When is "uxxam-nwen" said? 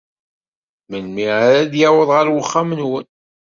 2.41-3.05